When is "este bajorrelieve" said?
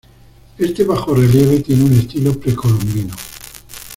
0.57-1.59